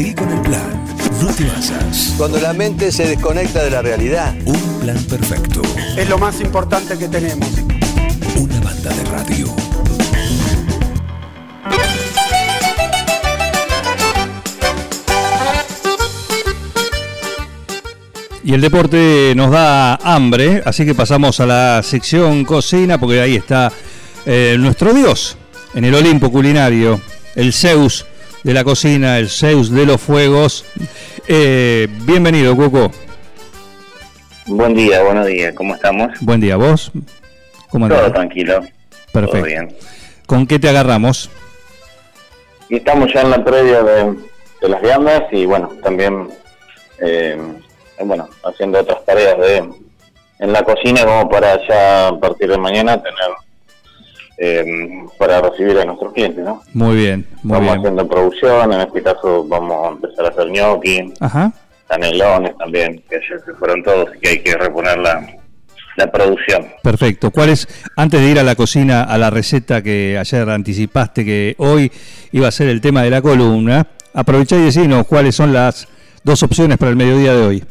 Seguí 0.00 0.14
con 0.14 0.30
el 0.30 0.40
plan. 0.40 0.82
No 1.20 1.26
te 1.26 1.44
basas. 1.44 2.14
Cuando 2.16 2.40
la 2.40 2.54
mente 2.54 2.90
se 2.90 3.06
desconecta 3.06 3.62
de 3.62 3.68
la 3.68 3.82
realidad. 3.82 4.34
Un 4.46 4.80
plan 4.80 4.96
perfecto. 5.04 5.60
Es 5.94 6.08
lo 6.08 6.16
más 6.16 6.40
importante 6.40 6.96
que 6.96 7.06
tenemos. 7.06 7.46
Una 8.34 8.60
banda 8.60 8.94
de 8.94 9.04
radio. 9.04 9.46
Y 18.42 18.54
el 18.54 18.62
deporte 18.62 19.34
nos 19.36 19.50
da 19.50 19.96
hambre, 19.96 20.62
así 20.64 20.86
que 20.86 20.94
pasamos 20.94 21.40
a 21.40 21.46
la 21.46 21.82
sección 21.82 22.46
cocina, 22.46 22.98
porque 22.98 23.20
ahí 23.20 23.36
está 23.36 23.70
eh, 24.24 24.56
nuestro 24.58 24.94
Dios 24.94 25.36
en 25.74 25.84
el 25.84 25.94
Olimpo 25.94 26.32
culinario, 26.32 27.02
el 27.34 27.52
Zeus 27.52 28.06
de 28.42 28.54
la 28.54 28.64
cocina, 28.64 29.18
el 29.18 29.28
Zeus 29.28 29.70
de 29.70 29.86
los 29.86 30.00
fuegos. 30.00 30.64
Eh, 31.28 31.88
bienvenido, 32.02 32.56
Cuco. 32.56 32.90
Buen 34.46 34.74
día, 34.74 35.02
buenos 35.02 35.26
días, 35.26 35.54
¿cómo 35.54 35.74
estamos? 35.74 36.10
Buen 36.20 36.40
día, 36.40 36.56
¿vos? 36.56 36.90
¿Cómo 37.70 37.86
andás? 37.86 38.00
Todo 38.00 38.12
tranquilo. 38.12 38.60
Perfecto. 39.12 39.36
Todo 39.38 39.42
bien. 39.42 39.76
¿Con 40.26 40.46
qué 40.46 40.58
te 40.58 40.68
agarramos? 40.68 41.30
Y 42.68 42.76
estamos 42.76 43.12
ya 43.12 43.22
en 43.22 43.30
la 43.30 43.44
previa 43.44 43.82
de, 43.82 44.14
de 44.60 44.68
las 44.68 44.80
viandas 44.80 45.24
y 45.32 45.44
bueno, 45.44 45.70
también 45.82 46.28
eh, 47.00 47.38
bueno, 48.04 48.28
haciendo 48.44 48.80
otras 48.80 49.04
tareas 49.04 49.38
de 49.38 49.68
en 50.38 50.52
la 50.52 50.62
cocina 50.62 51.04
como 51.04 51.28
para 51.28 51.58
ya 51.68 52.08
a 52.08 52.18
partir 52.18 52.48
de 52.48 52.58
mañana 52.58 52.96
tener 53.02 53.30
eh, 54.42 54.64
para 55.18 55.42
recibir 55.42 55.78
a 55.78 55.84
nuestros 55.84 56.14
clientes, 56.14 56.42
¿no? 56.42 56.62
Muy 56.72 56.96
bien, 56.96 57.26
muy 57.42 57.52
vamos 57.58 57.68
bien. 57.68 57.78
haciendo 57.80 58.08
producción, 58.08 58.72
en 58.72 58.80
este 58.80 59.02
caso 59.02 59.44
vamos 59.46 59.86
a 59.86 59.90
empezar 59.90 60.24
a 60.24 60.28
hacer 60.30 60.46
gnocchi, 60.48 61.12
Ajá. 61.20 61.52
canelones 61.86 62.56
también, 62.56 63.02
que 63.08 63.16
ayer 63.16 63.40
se 63.44 63.52
fueron 63.52 63.82
todos 63.82 64.08
y 64.16 64.18
que 64.20 64.28
hay 64.30 64.38
que 64.42 64.56
reponer 64.56 64.96
la, 64.98 65.26
la 65.96 66.10
producción. 66.10 66.68
Perfecto. 66.82 67.30
¿Cuál 67.30 67.50
es, 67.50 67.68
antes 67.96 68.18
de 68.18 68.30
ir 68.30 68.38
a 68.38 68.42
la 68.42 68.54
cocina, 68.54 69.02
a 69.02 69.18
la 69.18 69.28
receta 69.28 69.82
que 69.82 70.16
ayer 70.18 70.48
anticipaste 70.48 71.22
que 71.22 71.54
hoy 71.58 71.92
iba 72.32 72.48
a 72.48 72.50
ser 72.50 72.68
el 72.68 72.80
tema 72.80 73.02
de 73.02 73.10
la 73.10 73.20
columna, 73.20 73.86
aprovechá 74.14 74.56
y 74.56 74.62
decinos 74.62 75.06
cuáles 75.06 75.34
son 75.34 75.52
las 75.52 75.86
dos 76.24 76.42
opciones 76.42 76.78
para 76.78 76.90
el 76.90 76.96
mediodía 76.96 77.34
de 77.34 77.42
hoy. 77.46 77.64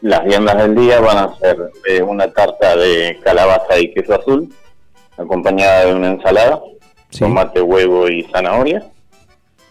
Las 0.00 0.24
viandas 0.24 0.56
del 0.58 0.74
día 0.74 0.98
van 0.98 1.16
a 1.18 1.36
ser 1.38 1.56
eh, 1.88 2.02
una 2.02 2.26
tarta 2.32 2.74
de 2.74 3.20
calabaza 3.22 3.78
y 3.78 3.92
queso 3.94 4.14
azul, 4.14 4.52
acompañada 5.18 5.86
de 5.86 5.94
una 5.94 6.08
ensalada, 6.10 6.60
Sí. 7.10 7.20
tomate, 7.20 7.60
huevo 7.60 8.08
y 8.08 8.22
zanahoria. 8.32 8.84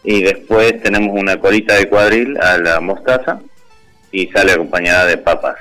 Y 0.04 0.22
después 0.24 0.82
tenemos 0.82 1.16
una 1.20 1.40
colita 1.40 1.76
de 1.76 1.88
cuadril 1.90 2.38
a 2.40 2.58
la 2.58 2.80
mostaza 2.80 3.40
y 4.12 4.28
sale 4.28 4.54
acompañada 4.54 5.06
de 5.06 5.18
papas. 5.18 5.56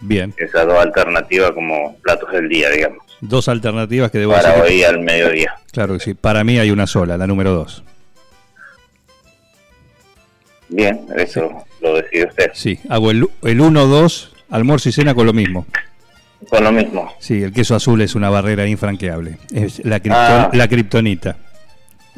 Bien. 0.00 0.34
Esas 0.36 0.66
dos 0.66 0.78
alternativas 0.78 1.52
como 1.52 1.96
platos 2.02 2.30
del 2.32 2.48
día, 2.48 2.68
digamos, 2.70 2.98
Dos 3.20 3.46
alternativas 3.48 4.10
que 4.10 4.18
debo 4.18 4.32
para 4.32 4.54
que- 4.56 4.60
hoy 4.62 4.82
al 4.82 4.98
mediodía. 4.98 5.54
Claro 5.70 5.94
que 5.94 6.00
sí. 6.00 6.14
Para 6.14 6.42
mí 6.42 6.58
hay 6.58 6.70
una 6.72 6.88
sola, 6.88 7.16
la 7.16 7.26
número 7.28 7.52
dos. 7.52 7.84
Bien, 10.68 11.06
eso 11.16 11.64
lo 11.80 11.94
decide 11.94 12.26
usted. 12.26 12.50
Sí, 12.54 12.78
hago 12.88 13.10
el 13.10 13.28
1-2, 13.42 14.32
almuerzo 14.50 14.88
y 14.88 14.92
cena 14.92 15.14
con 15.14 15.26
lo 15.26 15.32
mismo. 15.32 15.66
Con 16.48 16.64
lo 16.64 16.72
mismo. 16.72 17.12
Sí, 17.18 17.42
el 17.42 17.52
queso 17.52 17.74
azul 17.74 18.00
es 18.02 18.14
una 18.14 18.28
barrera 18.30 18.66
infranqueable. 18.66 19.38
Es 19.52 19.84
la, 19.84 20.00
kripton- 20.02 20.14
Ah. 20.16 20.50
la 20.52 20.68
kriptonita. 20.68 21.36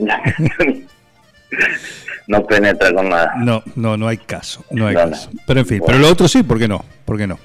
no 2.26 2.46
penetra 2.46 2.92
con 2.92 3.08
nada. 3.10 3.34
No, 3.38 3.62
no, 3.76 3.96
no 3.96 4.08
hay 4.08 4.16
caso. 4.18 4.64
No 4.70 4.86
hay 4.86 4.94
No, 4.94 5.04
no. 5.04 5.10
caso. 5.10 5.30
Pero 5.46 5.60
en 5.60 5.66
fin, 5.66 5.78
Bueno. 5.78 5.86
pero 5.92 5.98
lo 6.00 6.08
otro 6.12 6.26
sí, 6.28 6.42
¿por 6.42 6.58
qué 6.58 6.66
no? 6.68 6.84
¿Por 7.04 7.16
qué 7.18 7.26
no? 7.26 7.38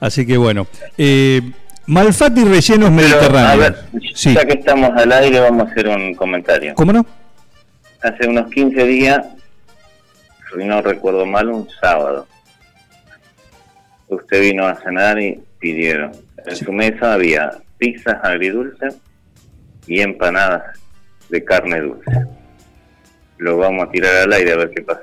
Así 0.00 0.26
que 0.26 0.36
bueno. 0.36 0.66
Eh, 0.98 1.40
Malfatti 1.86 2.44
rellenos 2.44 2.62
Pero, 2.68 2.86
a 2.86 2.90
mediterráneos. 2.90 3.58
ver, 3.58 3.84
Sí. 4.14 4.32
ya 4.34 4.44
que 4.46 4.54
estamos 4.54 4.90
al 4.96 5.12
aire, 5.12 5.40
vamos 5.40 5.68
a 5.68 5.70
hacer 5.70 5.88
un 5.88 6.14
comentario. 6.14 6.74
¿Cómo 6.74 6.92
no? 6.92 7.04
Hace 8.02 8.26
unos 8.28 8.50
15 8.50 8.84
días, 8.84 9.20
si 10.52 10.64
no 10.64 10.80
recuerdo 10.82 11.26
mal, 11.26 11.48
un 11.50 11.68
sábado, 11.80 12.26
usted 14.08 14.40
vino 14.40 14.66
a 14.66 14.76
cenar 14.76 15.18
y 15.20 15.42
pidieron. 15.64 16.12
En 16.46 16.56
su 16.56 16.70
mesa 16.72 17.14
había 17.14 17.52
pizzas 17.78 18.16
agridulces 18.22 18.96
y 19.86 20.00
empanadas 20.00 20.78
de 21.30 21.42
carne 21.42 21.80
dulce. 21.80 22.10
Lo 23.38 23.56
vamos 23.56 23.88
a 23.88 23.90
tirar 23.90 24.14
al 24.16 24.32
aire 24.34 24.52
a 24.52 24.56
ver 24.56 24.70
qué 24.76 24.82
pasa. 24.82 25.00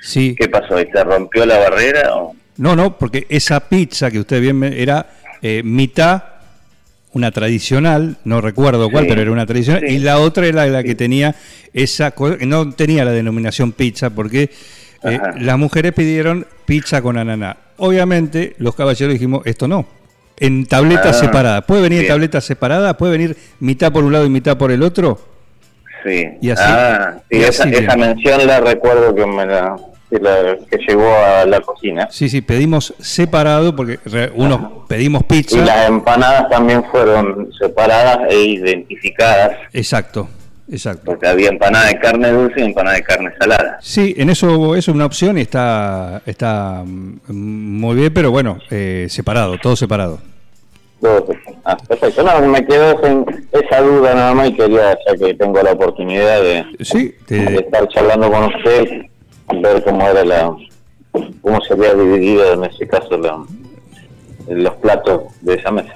Sí. 0.00 0.34
¿Qué 0.38 0.48
pasó? 0.48 0.80
¿Y 0.80 0.86
¿Se 0.90 1.04
rompió 1.04 1.44
la 1.44 1.58
barrera? 1.58 2.16
O... 2.16 2.34
No, 2.56 2.74
no, 2.74 2.96
porque 2.96 3.26
esa 3.28 3.60
pizza 3.68 4.10
que 4.10 4.18
usted 4.20 4.40
bien 4.40 4.58
me- 4.58 4.80
era 4.80 5.06
eh, 5.42 5.60
mitad 5.62 6.22
una 7.12 7.30
tradicional, 7.32 8.16
no 8.24 8.40
recuerdo 8.40 8.88
cuál, 8.90 9.04
Sí. 9.04 9.10
pero 9.10 9.20
era 9.22 9.30
una 9.32 9.44
tradicional, 9.44 9.82
Sí. 9.86 9.96
y 9.96 9.98
la 9.98 10.20
otra 10.20 10.46
era 10.46 10.64
la 10.66 10.82
que 10.82 10.94
tenía 10.94 11.34
esa, 11.74 12.14
no 12.46 12.72
tenía 12.72 13.04
la 13.04 13.10
denominación 13.12 13.72
pizza, 13.72 14.08
porque 14.10 14.50
eh, 15.02 15.18
las 15.38 15.58
mujeres 15.58 15.92
pidieron 15.92 16.46
pizza 16.66 17.02
con 17.02 17.18
ananá. 17.18 17.56
Obviamente, 17.80 18.54
los 18.58 18.74
caballeros 18.74 19.12
dijimos, 19.14 19.42
esto 19.46 19.66
no. 19.66 19.86
En 20.38 20.64
tabletas 20.66 21.16
Ah, 21.16 21.20
separadas. 21.20 21.64
¿Puede 21.64 21.82
venir 21.82 21.98
en 21.98 22.02
bien. 22.04 22.12
tabletas 22.12 22.44
separadas? 22.44 22.94
¿Puede 22.96 23.12
venir 23.12 23.36
mitad 23.58 23.92
por 23.92 24.04
un 24.04 24.12
lado 24.12 24.24
y 24.24 24.30
mitad 24.30 24.56
por 24.56 24.70
el 24.70 24.82
otro? 24.82 25.18
Sí. 26.04 26.28
Y 26.40 26.50
así- 26.50 26.62
ah, 26.64 27.16
sí, 27.30 27.36
y 27.36 27.40
esa, 27.42 27.64
así 27.64 27.72
esa 27.74 27.94
bien. 27.96 28.00
mención 28.00 28.46
la 28.46 28.60
recuerdo 28.60 29.14
que 29.14 29.26
me 29.26 29.44
la, 29.44 29.76
que 30.08 30.18
la- 30.18 30.56
que 30.70 30.78
llegó 30.88 31.14
a 31.14 31.44
la 31.44 31.60
cocina. 31.60 32.08
Sí, 32.10 32.30
sí, 32.30 32.40
pedimos 32.40 32.94
separado, 33.00 33.76
porque 33.76 33.98
re- 34.06 34.32
unos 34.34 34.60
pedimos 34.88 35.24
pizza. 35.24 35.58
Y 35.58 35.60
las 35.64 35.88
empanadas 35.88 36.48
también 36.48 36.84
fueron 36.90 37.50
separadas 37.58 38.20
e 38.30 38.36
identificadas, 38.44 39.52
Exacto, 39.74 40.28
exacto. 40.70 41.02
porque 41.06 41.26
había 41.26 41.48
empanada 41.48 41.86
de 41.88 41.98
carne 41.98 42.30
dulce 42.30 42.60
y 42.60 42.64
empanada 42.64 42.96
de 42.96 43.02
carne 43.02 43.30
salada. 43.38 43.78
Sí, 43.80 44.14
en 44.18 44.30
eso 44.30 44.74
eso 44.74 44.90
es 44.90 44.94
una 44.94 45.06
opción 45.06 45.38
y 45.38 45.42
está, 45.42 46.22
está 46.26 46.82
mm, 46.84 47.20
muy 47.32 47.96
bien, 47.96 48.12
pero 48.14 48.30
bueno, 48.30 48.58
eh, 48.70 49.06
separado, 49.08 49.58
todo 49.58 49.76
separado. 49.76 50.18
Ah, 51.64 51.76
perfecto. 51.88 52.22
No, 52.22 52.46
me 52.46 52.64
quedó 52.66 53.02
en 53.06 53.24
esa 53.52 53.80
duda 53.80 54.14
nada 54.14 54.34
más 54.34 54.48
y 54.50 54.52
quería, 54.54 54.98
ya 55.06 55.16
que 55.16 55.32
tengo 55.34 55.62
la 55.62 55.72
oportunidad 55.72 56.42
de, 56.42 56.64
Sí, 56.80 57.14
de 57.28 57.38
te- 57.46 57.54
estar 57.60 57.88
charlando 57.88 58.30
con 58.30 58.44
usted, 58.54 59.02
ver 59.62 59.82
cómo 59.82 60.06
era 60.06 60.22
la, 60.24 60.54
cómo 61.40 61.60
se 61.62 61.72
había 61.72 61.94
dividido 61.94 62.52
en 62.52 62.64
ese 62.64 62.86
caso 62.86 63.16
la- 63.16 63.42
los 64.48 64.74
platos 64.76 65.22
de 65.40 65.54
esa 65.54 65.70
mesa. 65.70 65.94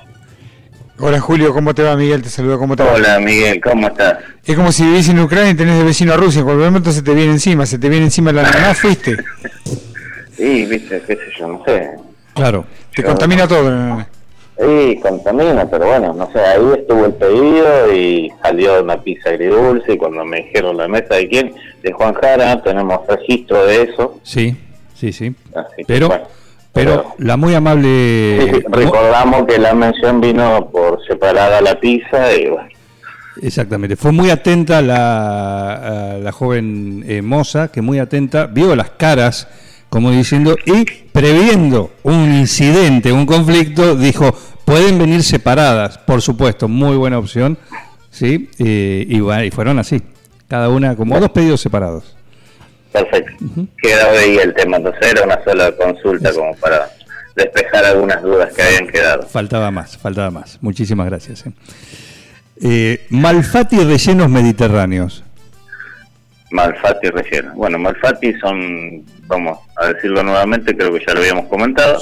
Hola 0.98 1.20
Julio, 1.20 1.52
¿cómo 1.52 1.74
te 1.74 1.82
va? 1.82 1.96
Miguel 1.96 2.22
te 2.22 2.28
saluda, 2.28 2.56
¿cómo 2.56 2.76
te 2.76 2.84
va? 2.84 2.92
Hola 2.92 3.18
Miguel, 3.18 3.60
¿cómo 3.60 3.88
estás? 3.88 4.18
Es 4.44 4.54
como 4.54 4.70
si 4.70 4.84
vivís 4.84 5.08
en 5.08 5.18
Ucrania 5.18 5.50
y 5.50 5.54
tenés 5.54 5.78
de 5.78 5.84
vecino 5.84 6.12
a 6.12 6.16
Rusia, 6.16 6.40
en 6.40 6.44
cualquier 6.44 6.68
momento 6.70 6.92
se 6.92 7.02
te 7.02 7.14
viene 7.14 7.32
encima, 7.32 7.66
se 7.66 7.78
te 7.78 7.88
viene 7.88 8.04
encima 8.04 8.32
la 8.32 8.42
nada, 8.42 8.74
fuiste. 8.74 9.16
Sí, 10.36 10.66
viste, 10.66 11.00
qué 11.06 11.14
sé 11.14 11.22
yo, 11.38 11.46
no 11.46 11.62
sé. 11.64 11.90
claro. 12.34 12.66
Te 12.92 13.04
contamina 13.04 13.46
todo. 13.46 14.04
Sí, 14.58 14.98
contamina, 15.00 15.64
pero 15.70 15.86
bueno, 15.86 16.12
no 16.12 16.28
sé, 16.32 16.40
ahí 16.40 16.60
estuvo 16.76 17.06
el 17.06 17.12
pedido 17.14 17.94
y 17.94 18.32
salió 18.42 18.82
una 18.82 19.00
pizza 19.00 19.30
agridulce 19.30 19.92
y 19.92 19.96
cuando 19.96 20.24
me 20.24 20.38
dijeron 20.38 20.76
la 20.76 20.88
mesa 20.88 21.14
de 21.14 21.28
quién, 21.28 21.54
de 21.84 21.92
Juan 21.92 22.14
Jara, 22.14 22.60
tenemos 22.64 23.06
registro 23.06 23.64
de 23.64 23.82
eso. 23.82 24.18
Sí, 24.24 24.56
sí, 24.96 25.12
sí. 25.12 25.32
Así 25.54 25.76
que, 25.78 25.84
Pero, 25.86 26.08
bueno, 26.08 26.24
pero 26.74 27.14
la 27.18 27.38
muy 27.38 27.54
amable... 27.54 28.50
sí, 28.52 28.62
recordamos 28.68 29.46
que 29.46 29.58
la 29.58 29.72
mención 29.72 30.20
vino 30.20 30.68
por 30.70 30.98
separada 31.06 31.62
la 31.62 31.80
pizza 31.80 32.34
y 32.34 32.50
bueno, 32.50 32.68
Exactamente, 33.40 33.96
fue 33.96 34.12
muy 34.12 34.30
atenta 34.30 34.80
la, 34.80 36.18
la 36.22 36.32
joven 36.32 37.04
eh, 37.06 37.20
moza, 37.20 37.68
que 37.68 37.82
muy 37.82 37.98
atenta, 37.98 38.46
vio 38.46 38.76
las 38.76 38.90
caras, 38.90 39.48
como 39.88 40.10
diciendo, 40.10 40.56
y 40.66 40.84
previendo 41.12 41.90
un 42.04 42.32
incidente, 42.32 43.12
un 43.12 43.26
conflicto, 43.26 43.96
dijo, 43.96 44.34
pueden 44.64 44.98
venir 44.98 45.22
separadas, 45.22 45.98
por 45.98 46.22
supuesto, 46.22 46.68
muy 46.68 46.96
buena 46.96 47.18
opción, 47.18 47.58
¿sí? 48.10 48.50
Eh, 48.58 49.04
y, 49.08 49.20
bueno, 49.20 49.42
y 49.44 49.50
fueron 49.50 49.78
así, 49.78 50.00
cada 50.46 50.68
una 50.68 50.94
como 50.94 51.18
dos 51.18 51.30
pedidos 51.30 51.60
separados. 51.60 52.16
Perfecto. 52.94 53.44
Quedaba 53.82 54.18
ahí 54.18 54.36
el 54.38 54.54
tema, 54.54 54.78
entonces 54.78 55.10
era 55.12 55.22
una 55.24 55.42
sola 55.44 55.72
consulta 55.72 56.32
como 56.32 56.54
para 56.56 56.88
despejar 57.36 57.84
algunas 57.84 58.22
dudas 58.22 58.54
que 58.54 58.62
habían 58.62 58.86
quedado. 58.86 59.24
Faltaba 59.24 59.70
más, 59.70 59.98
faltaba 59.98 60.30
más. 60.30 60.58
Muchísimas 60.62 61.06
gracias. 61.06 61.44
eh. 61.46 61.52
Eh, 62.62 63.06
Malfatti 63.10 63.76
rellenos 63.84 64.30
mediterráneos. 64.30 65.24
Malfatti 66.52 67.10
relleno. 67.10 67.52
Bueno, 67.54 67.78
Malfatti 67.78 68.32
son, 68.38 69.02
vamos 69.26 69.58
a 69.76 69.88
decirlo 69.88 70.22
nuevamente, 70.22 70.76
creo 70.76 70.92
que 70.94 71.04
ya 71.04 71.14
lo 71.14 71.20
habíamos 71.20 71.46
comentado. 71.48 72.00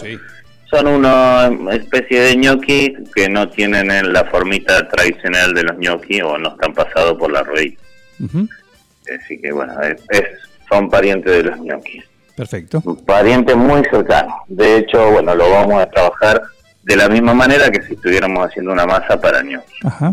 Son 0.70 0.86
una 0.86 1.50
especie 1.72 2.20
de 2.20 2.34
gnocchi 2.36 2.94
que 3.14 3.28
no 3.28 3.48
tienen 3.48 3.90
en 3.90 4.12
la 4.12 4.24
formita 4.24 4.86
tradicional 4.88 5.54
de 5.54 5.62
los 5.64 5.76
gnocchi 5.78 6.20
o 6.22 6.36
no 6.38 6.50
están 6.50 6.74
pasados 6.74 7.16
por 7.18 7.30
la 7.32 7.42
ruedita. 7.42 7.82
Así 8.20 9.38
que 9.40 9.52
bueno, 9.52 9.80
es, 9.82 10.00
es- 10.10 10.51
son 10.72 10.88
parientes 10.88 11.32
de 11.32 11.42
los 11.42 11.60
ñoquis. 11.60 12.04
Perfecto. 12.36 12.80
Parientes 13.04 13.56
muy 13.56 13.82
cercanos. 13.84 14.34
De 14.48 14.78
hecho, 14.78 15.10
bueno, 15.10 15.34
lo 15.34 15.50
vamos 15.50 15.82
a 15.82 15.86
trabajar 15.86 16.42
de 16.82 16.96
la 16.96 17.08
misma 17.08 17.34
manera 17.34 17.70
que 17.70 17.82
si 17.82 17.94
estuviéramos 17.94 18.46
haciendo 18.46 18.72
una 18.72 18.86
masa 18.86 19.20
para 19.20 19.42
ñoquis. 19.42 19.84
Ajá. 19.84 20.12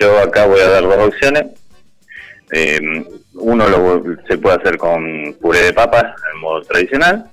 Yo 0.00 0.18
acá 0.18 0.46
voy 0.46 0.60
a 0.60 0.70
dar 0.70 0.82
dos 0.82 1.08
opciones. 1.08 1.46
Eh, 2.52 3.04
uno 3.34 3.68
lo, 3.68 4.02
se 4.26 4.38
puede 4.38 4.56
hacer 4.56 4.78
con 4.78 5.36
puré 5.40 5.60
de 5.60 5.72
papas 5.72 6.04
en 6.32 6.40
modo 6.40 6.62
tradicional 6.62 7.30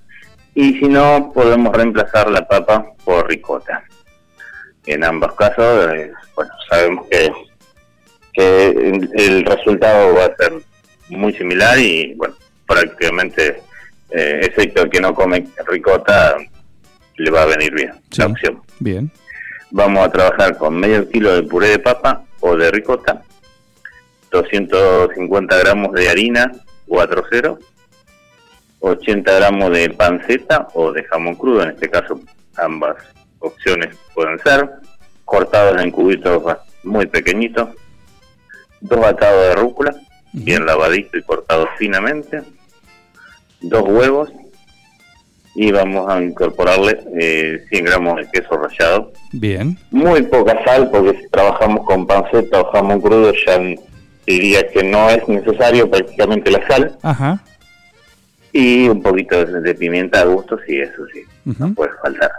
y 0.56 0.74
si 0.80 0.88
no 0.88 1.31
podemos 1.33 1.75
reemplazar 1.75 2.30
la 2.30 2.47
papa 2.47 2.86
por 3.06 3.27
ricota. 3.30 3.83
En 4.86 5.04
ambos 5.04 5.33
casos, 5.36 5.94
eh, 5.94 6.12
bueno, 6.36 6.51
sabemos 6.69 7.07
que, 7.09 7.31
que 8.33 8.68
el, 8.68 9.09
el 9.15 9.45
resultado 9.45 10.15
va 10.15 10.25
a 10.25 10.36
ser 10.36 10.54
muy 11.11 11.33
similar 11.33 11.77
y 11.79 12.13
bueno, 12.15 12.35
prácticamente, 12.65 13.61
eh, 14.09 14.39
excepto 14.43 14.83
el 14.83 14.89
que 14.89 14.99
no 15.01 15.13
come 15.13 15.45
ricota, 15.67 16.35
le 17.17 17.31
va 17.31 17.43
a 17.43 17.45
venir 17.45 17.73
bien 17.73 17.93
Sí. 18.09 18.21
la 18.21 18.27
opción. 18.27 18.61
Bien. 18.79 19.11
Vamos 19.71 20.05
a 20.05 20.11
trabajar 20.11 20.57
con 20.57 20.75
medio 20.79 21.07
kilo 21.09 21.33
de 21.35 21.43
puré 21.43 21.67
de 21.69 21.79
papa 21.79 22.23
o 22.39 22.55
de 22.55 22.71
ricota, 22.71 23.21
250 24.31 25.57
gramos 25.57 25.93
de 25.93 26.09
harina 26.09 26.51
4.0, 26.87 27.59
80 28.79 29.33
gramos 29.33 29.71
de 29.71 29.89
panceta 29.91 30.67
o 30.73 30.91
de 30.91 31.03
jamón 31.05 31.35
crudo, 31.35 31.63
en 31.63 31.69
este 31.71 31.89
caso 31.89 32.19
ambas 32.57 32.95
opciones 33.39 33.95
pueden 34.13 34.39
ser, 34.39 34.69
cortados 35.25 35.81
en 35.81 35.91
cubitos 35.91 36.43
muy 36.83 37.05
pequeñitos, 37.05 37.69
dos 38.81 38.99
batados 38.99 39.41
de 39.49 39.55
rúcula, 39.55 39.95
bien 40.33 40.66
lavadito 40.66 41.18
y 41.18 41.24
cortados 41.24 41.69
finamente, 41.78 42.42
dos 43.62 43.83
huevos 43.88 44.30
y 45.54 45.72
vamos 45.72 46.10
a 46.10 46.22
incorporarle 46.22 47.00
eh, 47.19 47.66
100 47.69 47.86
gramos 47.86 48.16
de 48.18 48.30
queso 48.31 48.56
rallado 48.57 49.12
Bien. 49.33 49.78
muy 49.92 50.22
poca 50.24 50.63
sal 50.63 50.89
porque 50.89 51.19
si 51.19 51.28
trabajamos 51.30 51.86
con 51.86 52.07
panceta 52.07 52.62
o 52.62 52.72
jamón 52.72 53.01
crudo 53.01 53.33
ya 53.45 53.60
diría 54.25 54.66
que 54.69 54.81
no 54.83 55.10
es 55.10 55.28
necesario 55.28 55.89
prácticamente 55.89 56.51
la 56.51 56.66
sal 56.68 56.98
Ajá. 57.01 57.44
y 58.54 58.88
un 58.88 59.01
poquito 59.01 59.44
de, 59.45 59.60
de 59.60 59.75
pimienta 59.75 60.22
a 60.22 60.25
gusto 60.25 60.57
sí 60.66 60.80
eso 60.80 61.06
sí 61.13 61.22
no 61.44 61.74
puede 61.74 61.92
faltar 62.01 62.31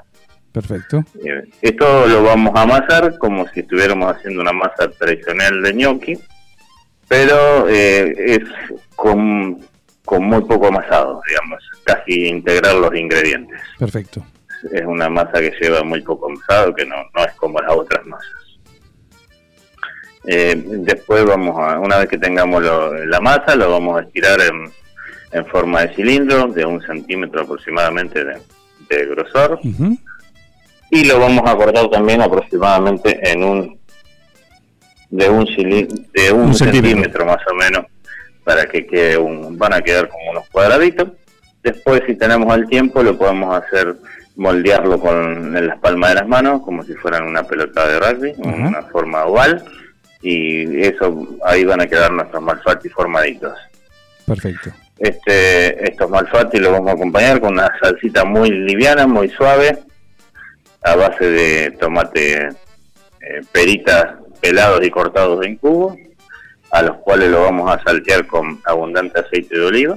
Perfecto. 0.52 1.02
Eh, 1.24 1.44
esto 1.62 2.06
lo 2.06 2.24
vamos 2.24 2.52
a 2.54 2.62
amasar 2.62 3.16
como 3.16 3.48
si 3.48 3.60
estuviéramos 3.60 4.14
haciendo 4.14 4.42
una 4.42 4.52
masa 4.52 4.90
tradicional 4.98 5.62
de 5.62 5.72
gnocchi 5.72 6.18
pero 7.12 7.68
eh, 7.68 8.14
es 8.16 8.40
con, 8.96 9.58
con 10.06 10.24
muy 10.24 10.40
poco 10.44 10.68
amasado 10.68 11.20
digamos 11.28 11.60
casi 11.84 12.26
integrar 12.28 12.74
los 12.76 12.94
ingredientes 12.96 13.60
Perfecto. 13.78 14.24
es 14.72 14.82
una 14.86 15.10
masa 15.10 15.34
que 15.40 15.52
lleva 15.60 15.82
muy 15.82 16.00
poco 16.00 16.30
amasado, 16.30 16.74
que 16.74 16.86
no, 16.86 16.96
no 17.14 17.24
es 17.24 17.32
como 17.34 17.60
las 17.60 17.72
otras 17.72 18.06
masas. 18.06 18.30
Eh, 20.24 20.54
después 20.56 21.24
vamos 21.24 21.54
a, 21.58 21.80
una 21.80 21.98
vez 21.98 22.08
que 22.08 22.16
tengamos 22.18 22.62
lo- 22.62 23.04
la 23.06 23.20
masa, 23.20 23.56
lo 23.56 23.70
vamos 23.72 24.00
a 24.00 24.04
estirar 24.04 24.40
en, 24.40 24.70
en 25.32 25.46
forma 25.46 25.82
de 25.82 25.94
cilindro, 25.96 26.46
de 26.46 26.64
un 26.64 26.80
centímetro 26.80 27.42
aproximadamente 27.42 28.24
de, 28.24 28.38
de 28.88 29.06
grosor, 29.06 29.58
y 30.90 31.04
lo 31.06 31.18
vamos 31.18 31.42
a 31.50 31.56
cortar 31.56 31.90
también 31.90 32.22
aproximadamente 32.22 33.18
en 33.32 33.42
un 33.42 33.80
de 35.12 35.28
un 35.28 35.44
de 35.44 36.32
un, 36.32 36.40
Un 36.48 36.54
centímetro. 36.54 36.88
centímetro. 36.90 37.26
más 37.26 37.40
o 37.50 37.54
menos 37.54 37.86
para 38.44 38.66
que 38.66 38.86
quede 38.86 39.16
un 39.16 39.56
van 39.56 39.74
a 39.74 39.80
quedar 39.82 40.08
como 40.08 40.30
unos 40.32 40.48
cuadraditos 40.50 41.08
después 41.62 42.02
si 42.06 42.16
tenemos 42.16 42.52
el 42.56 42.66
tiempo 42.66 43.02
lo 43.02 43.16
podemos 43.16 43.54
hacer 43.62 43.94
moldearlo 44.36 44.98
con 44.98 45.56
en 45.56 45.66
las 45.68 45.78
palmas 45.78 46.10
de 46.10 46.14
las 46.16 46.26
manos 46.28 46.62
como 46.62 46.82
si 46.82 46.94
fueran 46.94 47.24
una 47.24 47.42
pelota 47.44 47.86
de 47.86 48.00
rugby 48.00 48.30
Ajá. 48.44 48.68
una 48.68 48.82
forma 48.84 49.24
oval 49.26 49.62
y 50.22 50.80
eso 50.82 51.28
ahí 51.44 51.64
van 51.64 51.82
a 51.82 51.86
quedar 51.86 52.10
nuestros 52.10 52.42
malfatti 52.42 52.88
formaditos 52.88 53.52
Perfecto. 54.26 54.70
este, 54.98 55.90
estos 55.90 56.08
malfatti 56.08 56.58
los 56.58 56.72
vamos 56.72 56.88
a 56.88 56.94
acompañar 56.94 57.38
con 57.40 57.52
una 57.52 57.68
salsita 57.80 58.24
muy 58.24 58.50
liviana, 58.50 59.06
muy 59.06 59.28
suave, 59.28 59.78
a 60.82 60.96
base 60.96 61.28
de 61.28 61.70
tomate 61.72 62.48
eh, 62.48 63.40
peritas 63.52 64.06
pelados 64.42 64.84
y 64.84 64.90
cortados 64.90 65.46
en 65.46 65.56
cubos, 65.56 65.96
a 66.72 66.82
los 66.82 66.96
cuales 66.98 67.30
lo 67.30 67.42
vamos 67.44 67.70
a 67.70 67.82
saltear 67.82 68.26
con 68.26 68.60
abundante 68.66 69.20
aceite 69.20 69.56
de 69.58 69.64
oliva 69.64 69.96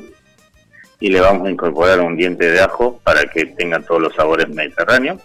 y 1.00 1.10
le 1.10 1.20
vamos 1.20 1.48
a 1.48 1.52
incorporar 1.52 2.00
un 2.00 2.16
diente 2.16 2.50
de 2.52 2.62
ajo 2.62 3.00
para 3.04 3.24
que 3.26 3.48
tenga 3.48 3.80
todos 3.82 4.02
los 4.02 4.16
sabores 4.16 4.48
mediterráneos, 4.50 5.22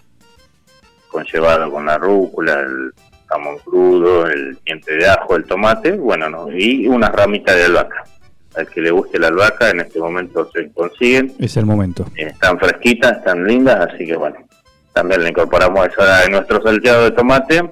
conllevado 1.08 1.70
con 1.70 1.86
la 1.86 1.98
rúcula, 1.98 2.60
el 2.60 2.92
jamón 3.28 3.58
crudo, 3.58 4.26
el 4.26 4.58
diente 4.64 4.94
de 4.96 5.06
ajo, 5.08 5.36
el 5.36 5.44
tomate, 5.44 5.92
bueno, 5.92 6.28
no, 6.30 6.50
y 6.50 6.88
unas 6.88 7.12
ramitas 7.12 7.54
de 7.56 7.64
albahaca. 7.64 8.04
Al 8.56 8.66
que 8.68 8.80
le 8.80 8.90
guste 8.90 9.18
la 9.18 9.28
albahaca, 9.28 9.70
en 9.70 9.80
este 9.80 10.00
momento 10.00 10.50
se 10.52 10.72
consiguen, 10.72 11.32
Es 11.38 11.56
el 11.56 11.66
momento. 11.66 12.06
están 12.16 12.58
fresquitas, 12.58 13.18
están 13.18 13.44
lindas, 13.46 13.88
así 13.92 14.04
que 14.06 14.16
bueno, 14.16 14.36
también 14.92 15.22
le 15.22 15.28
incorporamos 15.30 15.86
eso 15.86 16.02
a 16.02 16.26
nuestro 16.28 16.60
salteado 16.62 17.04
de 17.04 17.10
tomate, 17.12 17.62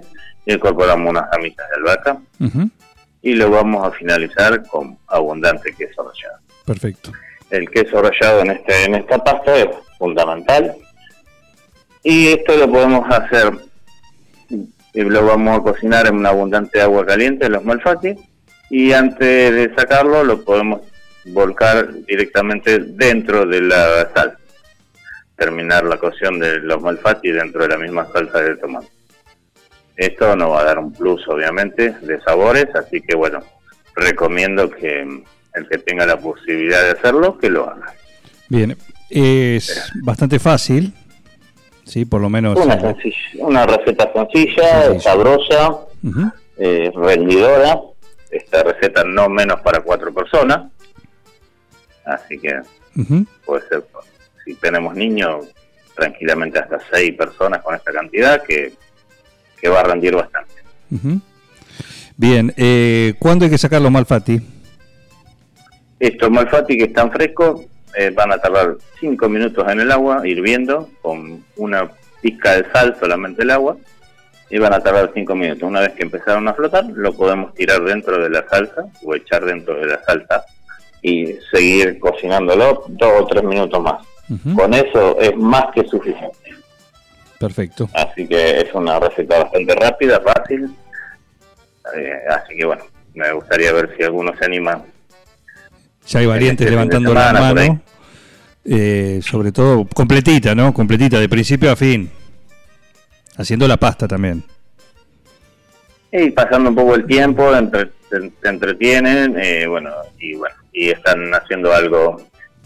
incorporamos 0.55 1.11
unas 1.11 1.31
ramitas 1.31 1.67
de 1.69 1.77
albahaca 1.77 2.19
y 3.23 3.35
lo 3.35 3.51
vamos 3.51 3.87
a 3.87 3.91
finalizar 3.93 4.67
con 4.69 4.99
abundante 5.09 5.75
queso 5.75 6.03
rallado. 6.03 6.39
Perfecto. 6.65 7.13
El 7.51 7.69
queso 7.71 8.01
rallado 8.03 8.41
en 8.41 8.51
este 8.53 8.85
en 8.85 8.95
esta 8.95 9.23
pasta 9.23 9.57
es 9.57 9.69
fundamental 9.99 10.75
y 12.03 12.29
esto 12.29 12.57
lo 12.57 12.71
podemos 12.71 13.05
hacer 13.11 13.53
y 14.95 15.03
lo 15.03 15.27
vamos 15.27 15.59
a 15.59 15.63
cocinar 15.63 16.07
en 16.07 16.17
una 16.17 16.31
abundante 16.31 16.81
agua 16.81 17.05
caliente 17.05 17.49
los 17.49 17.65
malfatti 17.65 18.15
y 18.71 18.93
antes 18.93 19.55
de 19.55 19.75
sacarlo 19.77 20.25
lo 20.25 20.45
podemos 20.45 20.83
volcar 21.27 21.93
directamente 22.05 22.79
dentro 22.79 23.45
de 23.45 23.61
la 23.63 24.11
salsa 24.15 24.39
terminar 25.37 25.85
la 25.85 25.99
cocción 25.99 26.39
de 26.39 26.59
los 26.59 26.81
malfatti 26.81 27.31
dentro 27.31 27.63
de 27.63 27.69
la 27.69 27.79
misma 27.79 28.09
salsa 28.13 28.41
de 28.41 28.57
tomate 28.57 28.98
esto 29.99 30.35
nos 30.37 30.51
va 30.53 30.61
a 30.61 30.65
dar 30.65 30.79
un 30.79 30.93
plus 30.93 31.27
obviamente 31.29 31.91
de 32.01 32.21
sabores 32.23 32.67
así 32.75 33.03
que 33.03 33.15
bueno 33.15 33.43
recomiendo 33.95 34.71
que 34.71 35.01
el 35.55 35.69
que 35.69 35.79
tenga 35.79 36.07
la 36.07 36.19
posibilidad 36.19 36.83
de 36.85 36.91
hacerlo 36.93 37.37
que 37.39 37.51
lo 37.51 37.69
haga 37.69 37.93
Bien. 38.49 38.77
Es 39.11 39.91
bastante 40.03 40.39
fácil. 40.39 40.93
Sí, 41.85 42.05
por 42.05 42.21
lo 42.21 42.29
menos. 42.29 42.59
una 42.59 42.81
sencilla, 42.81 43.17
una 43.39 43.67
receta 43.67 44.11
sencilla 44.13 44.83
Sencilla. 44.85 45.01
sabrosa 45.01 45.79
eh, 46.59 46.91
rendidora. 46.95 47.79
Esta 48.31 48.63
receta 48.63 49.05
no 49.05 49.29
menos 49.29 49.61
para 49.61 49.81
cuatro 49.81 50.13
personas. 50.13 50.71
Así 52.05 52.39
que 52.39 52.61
puede 53.45 53.69
ser, 53.69 53.85
si 54.45 54.55
tenemos 54.55 54.95
niños, 54.95 55.47
tranquilamente 55.95 56.59
hasta 56.59 56.79
seis 56.91 57.15
personas 57.15 57.63
con 57.63 57.75
esta 57.75 57.93
cantidad, 57.93 58.43
que, 58.43 58.73
que 59.61 59.69
va 59.69 59.81
a 59.81 59.85
rendir 59.85 60.15
bastante. 60.15 60.55
Bien. 62.17 62.53
Eh, 62.57 63.15
¿Cuándo 63.19 63.45
hay 63.45 63.51
que 63.51 63.59
sacar 63.59 63.81
los 63.81 63.91
malfatti? 63.91 64.41
Estos 66.01 66.31
malfatti 66.31 66.77
que 66.77 66.85
están 66.85 67.11
frescos 67.11 67.63
eh, 67.97 68.11
van 68.11 68.33
a 68.33 68.39
tardar 68.39 68.77
cinco 69.01 69.29
minutos 69.29 69.71
en 69.71 69.81
el 69.81 69.91
agua, 69.91 70.27
hirviendo, 70.27 70.89
con 71.03 71.45
una 71.57 71.91
pizca 72.21 72.57
de 72.57 72.71
sal, 72.73 72.97
solamente 72.99 73.43
el 73.43 73.51
agua, 73.51 73.77
y 74.51 74.59
van 74.59 74.73
a 74.73 74.81
tardar 74.81 75.11
cinco 75.15 75.35
minutos. 75.35 75.63
Una 75.63 75.81
vez 75.81 75.93
que 75.93 76.03
empezaron 76.03 76.47
a 76.49 76.55
flotar, 76.55 76.85
lo 76.87 77.13
podemos 77.13 77.55
tirar 77.55 77.83
dentro 77.83 78.23
de 78.23 78.31
la 78.31 78.47
salsa 78.49 78.87
o 79.05 79.15
echar 79.15 79.45
dentro 79.45 79.75
de 79.75 79.87
la 79.87 80.03
salsa 80.05 80.45
y 81.03 81.35
seguir 81.53 81.99
cocinándolo 81.99 82.85
dos 82.89 83.13
o 83.21 83.27
tres 83.27 83.45
minutos 83.45 83.81
más. 83.83 84.05
Con 84.55 84.75
eso 84.75 85.19
es 85.21 85.35
más 85.37 85.67
que 85.75 85.85
suficiente. 85.89 86.37
Perfecto. 87.39 87.89
Así 87.95 88.27
que 88.27 88.61
es 88.61 88.75
una 88.75 88.99
receta 88.99 89.43
bastante 89.45 89.75
rápida, 89.75 90.21
fácil. 90.21 90.75
Eh, 91.97 92.13
así 92.31 92.57
que 92.57 92.65
bueno, 92.67 92.85
me 93.15 93.33
gustaría 93.33 93.73
ver 93.73 93.95
si 93.97 94.03
alguno 94.03 94.33
se 94.37 94.45
anima 94.45 94.83
Ya 96.07 96.19
hay 96.21 96.27
variantes 96.27 96.67
este 96.67 96.71
levantando 96.73 97.15
la 97.15 97.33
mano. 97.33 97.81
Eh, 98.65 99.21
sobre 99.23 99.53
todo 99.53 99.87
completita, 99.95 100.55
¿no? 100.55 100.75
Completita, 100.75 101.19
de 101.19 101.29
principio 101.29 101.71
a 101.71 101.77
fin. 101.77 102.11
Haciendo 103.37 103.67
la 103.69 103.77
pasta 103.77 104.07
también. 104.09 104.43
Y 106.11 106.31
pasando 106.31 106.71
un 106.71 106.77
poco 106.77 106.95
el 106.97 107.07
tiempo, 107.07 107.55
entre- 107.55 107.91
se, 108.11 108.33
se 108.43 108.49
entretienen, 108.49 109.39
eh, 109.39 109.67
bueno, 109.67 109.91
y 110.19 110.35
bueno, 110.35 110.55
y 110.73 110.89
están 110.91 111.33
haciendo 111.35 111.73
algo 111.73 112.21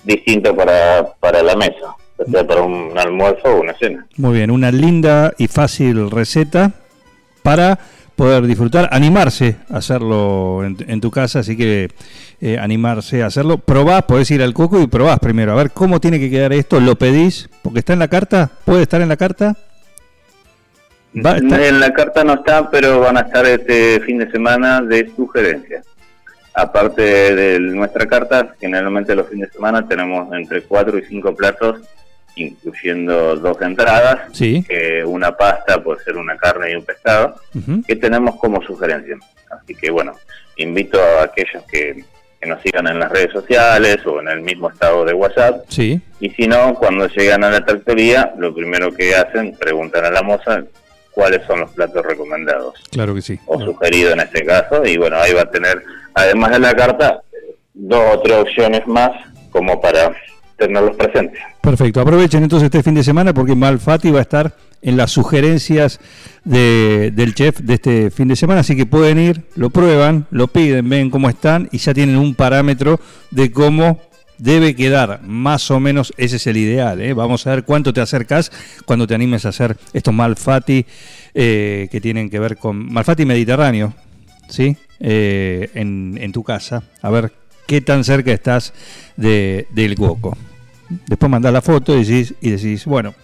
distinto 0.05 0.55
para, 0.57 1.13
para 1.21 1.43
la 1.43 1.57
mesa, 1.57 1.95
ya 2.25 2.33
sea 2.33 2.47
para 2.47 2.63
un 2.63 2.97
almuerzo 2.99 3.49
o 3.49 3.61
una 3.61 3.75
cena. 3.75 4.07
Muy 4.17 4.35
bien, 4.35 4.51
una 4.51 4.71
linda 4.71 5.33
y 5.39 5.47
fácil 5.49 6.11
receta 6.11 6.73
para 7.43 7.79
poder 8.17 8.47
disfrutar, 8.47 8.89
animarse 8.93 9.57
a 9.71 9.79
hacerlo 9.79 10.65
en, 10.65 10.77
en 10.87 11.01
tu 11.01 11.11
casa, 11.11 11.41
así 11.41 11.57
que 11.57 11.89
eh, 12.45 12.59
animarse 12.59 13.23
a 13.23 13.27
hacerlo. 13.27 13.59
Probás, 13.59 14.03
podés 14.03 14.29
ir 14.33 14.43
al 14.43 14.53
coco 14.53 14.81
y 14.81 14.89
probás 14.89 15.21
primero, 15.21 15.53
a 15.53 15.55
ver 15.55 15.71
cómo 15.71 16.01
tiene 16.01 16.19
que 16.19 16.29
quedar 16.29 16.53
esto, 16.53 16.81
lo 16.81 16.97
pedís, 16.97 17.49
porque 17.63 17.79
está 17.79 17.93
en 17.93 18.01
la 18.01 18.09
carta, 18.09 18.51
puede 18.65 18.83
estar 18.83 19.01
en 19.01 19.09
la 19.09 19.17
carta. 19.17 19.57
Va 21.15 21.37
En 21.37 21.79
la 21.79 21.93
carta 21.93 22.25
no 22.25 22.35
está, 22.35 22.69
pero 22.69 22.99
van 22.99 23.19
a 23.19 23.21
estar 23.21 23.47
este 23.47 24.01
fin 24.01 24.19
de 24.19 24.29
semana 24.31 24.81
de 24.81 25.09
sugerencias. 25.15 25.87
Aparte 26.55 27.03
de 27.03 27.61
nuestra 27.61 28.07
carta, 28.07 28.57
generalmente 28.61 29.15
los 29.15 29.29
fines 29.29 29.49
de 29.49 29.53
semana 29.53 29.87
tenemos 29.87 30.33
entre 30.35 30.63
4 30.63 30.99
y 30.99 31.05
5 31.05 31.37
platos, 31.37 31.81
incluyendo 32.37 33.37
dos 33.37 33.61
entradas, 33.63 34.21
Sí. 34.33 34.65
una 35.07 35.37
pasta 35.37 35.83
puede 35.83 36.03
ser 36.05 36.17
una 36.17 36.37
carne 36.37 36.73
y 36.73 36.75
un 36.75 36.85
pescado, 36.85 37.37
que 37.87 37.97
tenemos 37.97 38.37
como 38.37 38.63
sugerencia. 38.63 39.17
Así 39.51 39.75
que 39.75 39.91
bueno, 39.91 40.15
invito 40.57 41.01
a 41.03 41.25
aquellos 41.25 41.63
que, 41.71 42.05
que 42.41 42.49
nos 42.49 42.61
sigan 42.63 42.87
en 42.89 42.99
las 42.99 43.11
redes 43.13 43.33
sociales 43.33 43.99
o 44.07 44.21
en 44.21 44.29
el 44.29 44.41
mismo 44.41 44.71
estado 44.71 45.05
de 45.05 45.13
WhatsApp. 45.15 45.65
Sí, 45.69 46.01
Y 46.21 46.31
si 46.31 46.47
no, 46.47 46.75
cuando 46.75 47.07
llegan 47.09 47.45
a 47.45 47.51
la 47.51 47.65
tractoría, 47.65 48.33
lo 48.39 48.55
primero 48.55 48.93
que 48.93 49.15
hacen, 49.15 49.55
preguntan 49.57 50.05
a 50.07 50.11
la 50.11 50.23
moza 50.23 50.63
cuáles 51.11 51.45
son 51.47 51.61
los 51.61 51.71
platos 51.73 52.07
recomendados 52.07 52.75
claro 52.91 53.15
que 53.15 53.21
sí. 53.21 53.39
o 53.45 53.61
sugeridos 53.61 54.15
en 54.15 54.21
este 54.21 54.45
caso. 54.47 54.85
Y 54.87 54.97
bueno, 54.97 55.17
ahí 55.19 55.35
va 55.35 55.43
a 55.43 55.51
tener, 55.51 55.83
además 56.15 56.53
de 56.53 56.59
la 56.61 56.75
carta, 56.75 57.21
dos 57.75 58.17
o 58.17 58.21
tres 58.23 58.39
opciones 58.39 58.87
más 58.87 59.11
como 59.51 59.79
para 59.81 60.15
tenerlos 60.67 60.97
presentes. 60.97 61.41
Perfecto, 61.61 62.01
aprovechen 62.01 62.43
entonces 62.43 62.67
este 62.67 62.83
fin 62.83 62.95
de 62.95 63.05
semana 63.05 63.33
porque 63.35 63.55
Malfatti 63.55 64.11
va 64.11 64.19
a 64.21 64.23
estar 64.23 64.55
en 64.83 64.97
las 64.97 65.13
sugerencias 65.13 66.01
de- 66.45 67.13
del 67.15 67.35
chef 67.35 67.61
de 67.61 67.75
este 67.75 68.11
fin 68.11 68.29
de 68.29 68.37
semana, 68.37 68.61
así 68.61 68.75
que 68.77 68.85
pueden 68.87 69.19
ir, 69.19 69.43
lo 69.55 69.71
prueban, 69.71 70.27
lo 70.31 70.49
piden, 70.49 70.89
ven 70.89 71.11
cómo 71.11 71.29
están 71.29 71.69
y 71.71 71.79
ya 71.79 71.95
tienen 71.95 72.17
un 72.17 72.35
parámetro 72.35 72.99
de 73.31 73.53
cómo 73.53 74.01
debe 74.39 74.75
quedar, 74.75 75.21
más 75.23 75.71
o 75.71 75.79
menos 75.79 76.13
ese 76.17 76.37
es 76.37 76.47
el 76.49 76.57
ideal. 76.57 77.01
¿eh? 77.01 77.13
Vamos 77.13 77.47
a 77.47 77.51
ver 77.51 77.63
cuánto 77.63 77.93
te 77.93 78.01
acercas 78.01 78.51
cuando 78.85 79.07
te 79.07 79.15
animes 79.15 79.47
a 79.47 79.51
hacer 79.51 79.77
estos 79.93 80.13
Malfatti 80.13 80.85
eh, 81.35 81.89
que 81.93 82.01
tienen 82.01 82.29
que 82.29 82.41
ver 82.41 82.57
con 82.57 82.93
Malfatti 82.93 83.25
mediterráneo, 83.25 83.95
¿sí? 84.49 84.77
Eh, 84.99 85.71
en, 85.75 86.33
tu 86.33 86.43
casa, 86.43 86.83
a 87.03 87.11
ver 87.11 87.33
qué 87.67 87.81
tan 87.81 88.03
cerca 88.03 88.33
estás 88.33 88.73
de, 89.17 89.67
del 89.71 89.95
Cuoco. 89.97 90.37
Después 91.07 91.31
mandás 91.31 91.53
la 91.53 91.63
foto 91.63 91.97
y 91.97 92.05
decís, 92.05 92.35
y 92.41 92.51
decís, 92.51 92.85
bueno, 92.87 93.15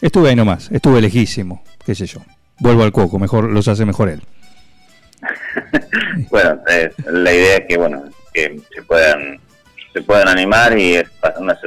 estuve 0.00 0.30
ahí 0.30 0.36
nomás, 0.36 0.70
estuve 0.70 1.00
lejísimo, 1.00 1.62
qué 1.84 1.94
sé 1.94 2.06
yo. 2.06 2.20
Vuelvo 2.58 2.82
al 2.82 2.92
Cuoco, 2.92 3.18
mejor 3.18 3.50
los 3.50 3.68
hace 3.68 3.84
mejor 3.84 4.08
él. 4.08 4.22
Bueno, 6.30 6.60
eh, 6.70 6.90
la 7.06 7.32
idea 7.32 7.56
es 7.56 7.66
que 7.66 7.76
bueno 7.76 8.04
que 8.32 8.60
se 8.72 8.82
puedan 8.82 9.40
se 9.92 10.02
puedan 10.02 10.28
animar 10.28 10.78
y 10.78 10.94
es 10.94 11.10
una 11.38 11.58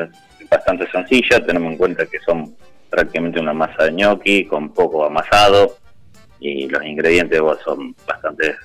bastante 0.49 0.89
sencilla. 0.91 1.45
Tenemos 1.45 1.71
en 1.71 1.77
cuenta 1.77 2.05
que 2.05 2.19
son 2.19 2.55
prácticamente 2.89 3.39
una 3.39 3.53
masa 3.53 3.85
de 3.85 3.91
gnocchi 3.91 4.45
con 4.45 4.73
poco 4.73 5.05
amasado 5.05 5.77
y 6.39 6.67
los 6.67 6.83
ingredientes 6.83 7.39
bueno, 7.41 7.59
son 7.63 7.95
bastante 8.07 8.55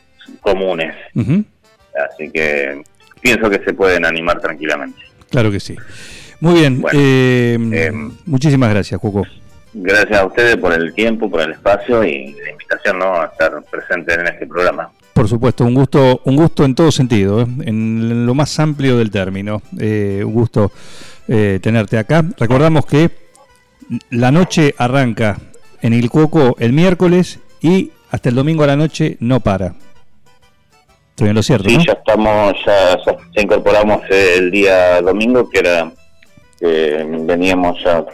comunes. 0.41 0.95
Así 1.15 2.31
que 2.31 2.83
pienso 3.21 3.51
que 3.51 3.65
se 3.65 3.73
pueden 3.73 4.05
animar 4.05 4.41
tranquilamente. 4.41 5.01
Claro 5.31 5.51
que 5.51 5.61
sí. 5.61 5.77
Muy 6.41 6.61
bien, 6.61 6.81
Bueno, 6.81 6.99
eh, 7.01 7.55
em, 7.55 8.13
muchísimas 8.27 8.71
gracias, 8.71 9.01
Cuoco. 9.01 9.27
Gracias 9.75 10.19
a 10.19 10.27
ustedes 10.27 10.57
por 10.57 10.73
el 10.73 10.95
tiempo, 10.95 11.31
por 11.31 11.43
el 11.43 11.53
espacio 11.53 12.03
y 12.03 12.33
la 12.45 12.51
invitación 12.53 12.99
¿no? 12.99 13.21
a 13.21 13.27
estar 13.27 13.63
presente 13.71 14.15
en 14.15 14.27
este 14.27 14.47
programa. 14.47 14.91
Por 15.13 15.29
supuesto, 15.29 15.65
un 15.65 15.75
gusto, 15.75 16.21
un 16.25 16.37
gusto 16.37 16.65
en 16.65 16.75
todo 16.75 16.93
sentido, 16.93 17.43
¿eh? 17.43 17.47
en 17.65 18.25
lo 18.25 18.35
más 18.35 18.59
amplio 18.61 18.97
del 18.97 19.11
término. 19.11 19.63
Eh, 19.79 20.23
un 20.25 20.33
gusto 20.33 20.71
eh, 21.27 21.59
tenerte 21.61 21.99
acá. 21.99 22.25
Recordamos 22.39 22.87
que 22.87 23.11
la 24.11 24.31
noche 24.31 24.75
arranca 24.79 25.39
en 25.83 25.93
el 25.93 26.09
Cuoco 26.09 26.57
el 26.59 26.73
miércoles 26.73 27.41
y 27.61 27.91
hasta 28.11 28.29
el 28.29 28.37
domingo 28.37 28.63
a 28.63 28.69
la 28.69 28.77
noche 28.77 29.17
no 29.21 29.41
para. 29.41 29.75
Estoy 31.19 31.31
en 31.31 31.35
lo 31.35 31.43
cierto, 31.43 31.69
Sí, 31.69 31.77
¿no? 31.79 31.83
ya 31.85 31.93
estamos, 31.95 32.55
ya, 32.65 32.97
ya- 33.05 33.43
incorporamos 33.43 34.03
el 34.09 34.53
día 34.53 35.01
domingo, 35.03 35.51
que 35.51 35.59
era 35.59 35.91
que 36.61 37.05
veníamos 37.23 37.77
ya 37.83 38.05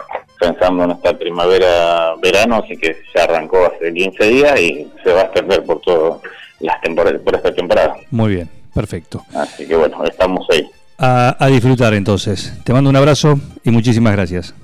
pensando 0.40 0.84
en 0.84 0.92
esta 0.92 1.12
primavera-verano, 1.18 2.62
así 2.64 2.78
que 2.78 2.96
ya 3.14 3.24
arrancó 3.24 3.66
hace 3.66 3.92
15 3.92 4.24
días 4.24 4.58
y 4.58 4.90
se 5.02 5.12
va 5.12 5.20
a 5.20 5.24
extender 5.24 5.62
por 5.64 5.82
todo 5.82 6.22
las 6.60 6.80
temporadas, 6.80 7.20
por 7.20 7.34
esta 7.34 7.54
temporada. 7.54 7.94
Muy 8.10 8.36
bien, 8.36 8.50
perfecto. 8.74 9.22
Así 9.34 9.66
que 9.68 9.76
bueno, 9.76 10.02
estamos 10.06 10.46
ahí. 10.50 10.66
A, 10.96 11.36
a 11.38 11.46
disfrutar 11.48 11.92
entonces. 11.92 12.54
Te 12.64 12.72
mando 12.72 12.88
un 12.88 12.96
abrazo 12.96 13.38
y 13.64 13.70
muchísimas 13.70 14.14
gracias. 14.14 14.54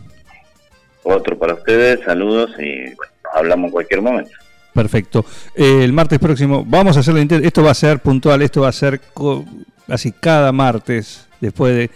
Otro 1.02 1.36
para 1.38 1.52
ustedes, 1.52 2.00
saludos 2.06 2.52
y 2.58 2.84
bueno, 2.94 3.12
hablamos 3.34 3.66
en 3.66 3.72
cualquier 3.72 4.00
momento. 4.00 4.30
Perfecto. 4.74 5.24
Eh, 5.54 5.82
el 5.82 5.92
martes 5.92 6.18
próximo 6.18 6.64
vamos 6.66 6.96
a 6.96 7.00
hacer 7.00 7.14
la 7.14 7.36
Esto 7.38 7.62
va 7.62 7.72
a 7.72 7.74
ser 7.74 8.00
puntual, 8.00 8.42
esto 8.42 8.60
va 8.60 8.68
a 8.68 8.72
ser 8.72 9.00
así 9.88 10.12
cada 10.12 10.52
martes. 10.52 11.28
Después 11.40 11.74
de. 11.74 11.90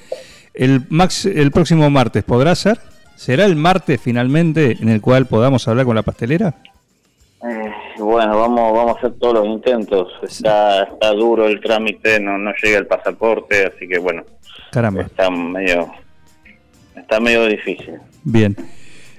El, 0.54 0.82
max, 0.88 1.26
el 1.26 1.50
próximo 1.50 1.88
martes, 1.90 2.22
¿podrá 2.22 2.54
ser? 2.54 2.78
¿Será 3.16 3.44
el 3.44 3.56
martes 3.56 4.00
finalmente 4.00 4.76
en 4.80 4.88
el 4.88 5.00
cual 5.00 5.26
podamos 5.26 5.66
hablar 5.66 5.86
con 5.86 5.96
la 5.96 6.02
pastelera? 6.02 6.54
Eh, 7.42 7.72
bueno, 7.98 8.38
vamos, 8.38 8.72
vamos 8.72 8.96
a 8.96 8.98
hacer 8.98 9.12
todos 9.18 9.34
los 9.34 9.46
intentos. 9.46 10.08
Está, 10.22 10.84
está 10.84 11.10
duro 11.12 11.46
el 11.46 11.60
trámite, 11.60 12.20
no, 12.20 12.38
no 12.38 12.52
llega 12.62 12.78
el 12.78 12.86
pasaporte, 12.86 13.66
así 13.66 13.86
que 13.86 13.98
bueno, 13.98 14.22
Caramba. 14.70 15.02
está 15.02 15.30
medio, 15.30 15.92
está 16.96 17.20
medio 17.20 17.46
difícil. 17.46 17.94
Bien. 18.22 18.56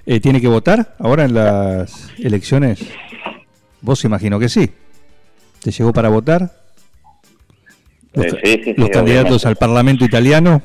Eh, 0.08 0.20
¿Tiene 0.20 0.40
que 0.40 0.48
votar 0.48 0.96
ahora 1.00 1.26
en 1.26 1.34
las 1.34 2.12
elecciones? 2.20 2.80
Vos 3.86 4.04
imagino 4.04 4.40
que 4.40 4.50
sí. 4.50 4.70
¿Te 5.64 5.70
llegó 5.72 5.94
para 5.94 6.10
votar? 6.10 6.52
Los, 8.14 8.26
sí, 8.32 8.38
sí, 8.44 8.62
sí, 8.64 8.74
los 8.78 8.90
candidatos 8.90 9.44
obviamente. 9.44 9.48
al 9.48 9.56
Parlamento 9.58 10.06
italiano, 10.06 10.62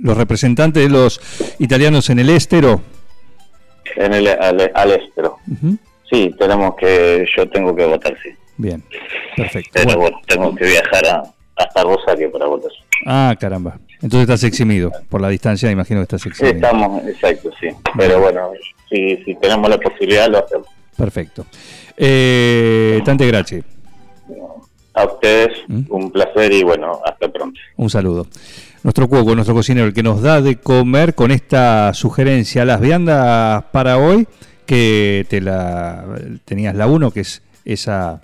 los 0.00 0.16
representantes 0.16 0.82
de 0.82 0.88
los 0.88 1.20
italianos 1.58 2.08
en 2.10 2.20
el 2.20 2.30
estero. 2.30 2.80
En 3.96 4.12
el, 4.14 4.28
al, 4.28 4.70
al 4.74 4.90
estero. 4.92 5.38
Sí, 6.08 6.32
tenemos 6.38 6.76
que, 6.76 7.26
yo 7.36 7.48
tengo 7.50 7.74
que 7.74 7.84
votar, 7.86 8.16
sí. 8.22 8.28
Bien, 8.58 8.82
perfecto. 9.36 9.70
Pero 9.72 9.86
Bueno. 9.86 10.00
bueno, 10.00 10.18
tengo 10.28 10.54
que 10.54 10.66
viajar 10.66 11.06
a, 11.06 11.22
hasta 11.56 11.82
Rosario 11.82 12.30
para 12.30 12.46
votar. 12.46 12.70
Ah, 13.06 13.34
caramba. 13.40 13.78
Entonces 14.02 14.20
estás 14.22 14.44
eximido. 14.44 14.92
Por 15.08 15.20
la 15.20 15.28
distancia, 15.30 15.68
imagino 15.70 15.98
que 16.00 16.04
estás 16.04 16.22
Sí, 16.22 16.28
eximido. 16.28 16.54
estamos, 16.56 17.06
exacto, 17.08 17.50
sí. 17.60 17.68
Pero 17.96 18.20
bueno, 18.20 18.50
si, 18.88 19.16
si 19.24 19.34
tenemos 19.36 19.68
la 19.68 19.78
posibilidad, 19.78 20.28
lo 20.28 20.44
hacemos. 20.44 20.68
Perfecto. 21.02 21.46
Eh, 21.96 23.00
tante 23.04 23.26
gracias. 23.26 23.64
A 24.94 25.04
ustedes, 25.04 25.48
¿Mm? 25.66 25.80
un 25.88 26.12
placer 26.12 26.52
y 26.52 26.62
bueno, 26.62 27.00
hasta 27.04 27.26
pronto. 27.28 27.58
Un 27.76 27.90
saludo. 27.90 28.28
Nuestro 28.84 29.08
cuoco, 29.08 29.34
nuestro 29.34 29.52
cocinero, 29.52 29.88
el 29.88 29.94
que 29.94 30.04
nos 30.04 30.22
da 30.22 30.40
de 30.40 30.60
comer 30.60 31.16
con 31.16 31.32
esta 31.32 31.92
sugerencia, 31.92 32.64
las 32.64 32.80
viandas 32.80 33.64
para 33.72 33.98
hoy, 33.98 34.28
que 34.64 35.26
te 35.28 35.40
la 35.40 36.04
tenías 36.44 36.76
la 36.76 36.86
uno, 36.86 37.10
que 37.10 37.22
es 37.22 37.42
esa. 37.64 38.22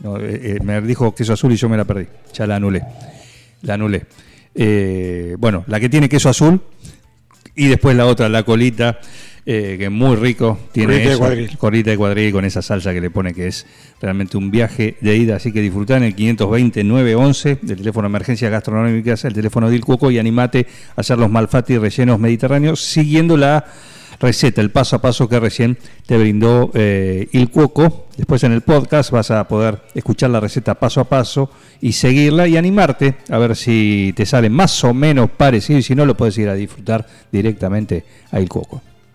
no, 0.00 0.16
eh, 0.16 0.56
eh, 0.56 0.58
me 0.62 0.80
dijo 0.80 1.14
queso 1.14 1.34
azul 1.34 1.52
y 1.52 1.56
yo 1.56 1.68
me 1.68 1.76
la 1.76 1.84
perdí. 1.84 2.06
Ya 2.32 2.46
la 2.46 2.56
anulé. 2.56 2.84
La 3.60 3.74
anulé. 3.74 4.06
Eh, 4.54 5.36
bueno, 5.38 5.62
la 5.66 5.78
que 5.78 5.90
tiene 5.90 6.08
queso 6.08 6.30
azul 6.30 6.58
y 7.54 7.68
después 7.68 7.94
la 7.94 8.06
otra, 8.06 8.30
la 8.30 8.44
colita, 8.44 8.98
eh, 9.44 9.76
que 9.78 9.90
muy 9.90 10.16
rico. 10.16 10.58
Tiene 10.72 10.94
Colita 10.94 11.08
de 11.08 11.10
eso, 11.10 11.18
cuadril. 11.18 11.58
colita 11.58 11.90
de 11.90 11.96
cuadril 11.96 12.32
con 12.32 12.44
esa 12.44 12.62
salsa 12.62 12.92
que 12.92 13.00
le 13.00 13.10
pone 13.10 13.34
que 13.34 13.48
es 13.48 13.66
realmente 14.00 14.36
un 14.36 14.50
viaje 14.50 14.96
de 15.00 15.16
ida. 15.16 15.36
Así 15.36 15.52
que 15.52 15.60
disfrutá 15.60 15.96
en 15.96 16.04
el 16.04 16.14
520-911 16.14 17.60
del 17.60 17.78
teléfono 17.78 18.08
de 18.08 18.12
emergencia 18.12 18.50
gastronómica, 18.50 19.14
el 19.22 19.34
teléfono 19.34 19.68
del 19.68 19.84
Cuoco 19.84 20.10
y 20.10 20.18
animate 20.18 20.66
a 20.96 21.00
hacer 21.00 21.18
los 21.18 21.30
malfati 21.30 21.78
rellenos 21.78 22.20
mediterráneos 22.20 22.80
siguiendo 22.80 23.36
la 23.36 23.64
receta, 24.20 24.60
el 24.60 24.70
paso 24.70 24.94
a 24.94 25.02
paso 25.02 25.28
que 25.28 25.40
recién 25.40 25.76
te 26.06 26.16
brindó 26.16 26.70
eh, 26.74 27.28
Il 27.32 27.50
Cuoco. 27.50 28.06
Después 28.16 28.44
en 28.44 28.52
el 28.52 28.60
podcast 28.60 29.10
vas 29.10 29.32
a 29.32 29.48
poder 29.48 29.80
escuchar 29.94 30.30
la 30.30 30.38
receta 30.38 30.74
paso 30.74 31.00
a 31.00 31.04
paso 31.08 31.50
y 31.80 31.92
seguirla 31.92 32.46
y 32.46 32.56
animarte 32.56 33.16
a 33.28 33.38
ver 33.38 33.56
si 33.56 34.12
te 34.14 34.24
sale 34.24 34.50
más 34.50 34.84
o 34.84 34.94
menos 34.94 35.30
parecido 35.30 35.80
y 35.80 35.82
si 35.82 35.96
no 35.96 36.06
lo 36.06 36.16
puedes 36.16 36.38
ir 36.38 36.48
a 36.48 36.54
disfrutar 36.54 37.04
directamente 37.32 38.04
a 38.30 38.38
Il 38.38 38.48
Cuoco. 38.48 38.91